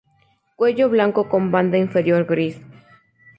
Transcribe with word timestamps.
Cuello 0.55 0.89
blanco 0.89 1.29
con 1.29 1.51
banda 1.51 1.77
inferior 1.77 2.25
gris. 2.25 2.59